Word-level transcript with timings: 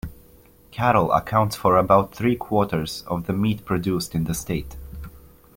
Cattle 0.71 1.11
accounts 1.11 1.55
for 1.55 1.77
about 1.77 2.15
three 2.15 2.35
quarters 2.35 3.03
of 3.05 3.27
the 3.27 3.33
meat 3.33 3.65
produced 3.65 4.15
in 4.15 4.23
the 4.23 4.33
state. 4.33 4.75